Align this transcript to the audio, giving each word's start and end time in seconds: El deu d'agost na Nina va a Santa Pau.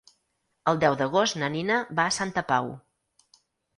El 0.71 0.79
deu 0.83 0.95
d'agost 1.01 1.39
na 1.41 1.49
Nina 1.57 1.77
va 2.01 2.07
a 2.07 2.17
Santa 2.19 2.45
Pau. 2.51 2.75